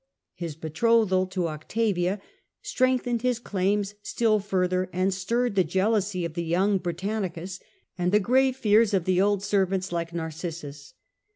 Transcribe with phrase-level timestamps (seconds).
[0.33, 2.19] His betrothal to Octavia
[2.63, 7.59] strengthened his claims still further, and stirred the jealousy of the young Britannicus
[7.99, 10.95] and the grave fears of the old servants like Narcissus.